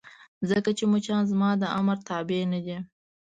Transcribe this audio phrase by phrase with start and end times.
[0.49, 2.77] ځکه چې مچان زما د امر تابع نه دي.